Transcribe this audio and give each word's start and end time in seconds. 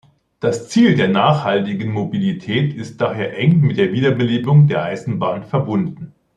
Das 0.39 0.67
Ziel 0.69 0.95
der 0.95 1.09
nachhaltigen 1.09 1.91
Mobilität 1.91 2.73
ist 2.75 2.99
daher 3.01 3.37
eng 3.37 3.59
mit 3.61 3.77
der 3.77 3.93
Wiederbelebung 3.93 4.67
der 4.67 4.81
Eisenbahn 4.83 5.43
verbunden. 5.43 6.11